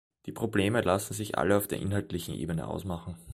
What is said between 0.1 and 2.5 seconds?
Die Probleme lassen sich alle auf der inhaltlichen